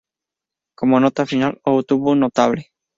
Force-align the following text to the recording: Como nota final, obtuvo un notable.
Como 0.75 0.99
nota 0.99 1.27
final, 1.27 1.61
obtuvo 1.63 2.09
un 2.09 2.21
notable. 2.21 2.71